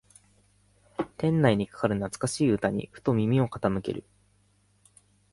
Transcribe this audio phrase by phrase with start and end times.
[1.17, 4.03] 店内にかかる懐かしい歌にふと耳を傾ける